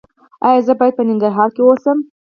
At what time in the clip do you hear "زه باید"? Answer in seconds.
0.67-0.93